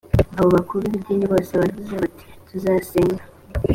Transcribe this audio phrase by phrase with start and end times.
[0.37, 3.23] abo bakuru b’ idini bose baravuze bati tuzasenga.